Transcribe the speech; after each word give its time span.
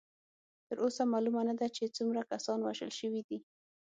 تر 0.67 0.77
اوسه 0.83 1.01
معلومه 1.13 1.41
نه 1.49 1.53
ده 1.59 1.67
چې 1.75 1.93
څومره 1.97 2.21
کسان 2.31 2.59
وژل 2.61 2.91
شوي 2.99 3.21
دي. 3.27 3.37